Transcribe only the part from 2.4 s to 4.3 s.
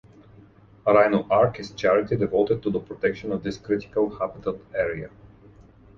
to the protection of this critical